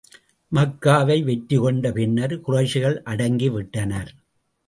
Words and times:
மக்காவை 0.51 1.17
வெற்றி 1.23 1.57
கொண்ட 1.57 1.91
பின்னர், 1.91 2.33
குறைஷிகள் 2.39 2.97
அடங்கி 3.03 3.49
விட்டனர். 3.49 4.11